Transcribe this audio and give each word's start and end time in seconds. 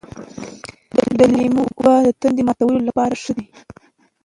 د 1.17 1.19
لیمو 1.33 1.63
اوبه 1.71 1.93
د 2.05 2.09
تندې 2.21 2.41
ماتولو 2.47 2.79
لپاره 2.89 3.13
ښې 3.21 3.33
دي. 3.37 3.45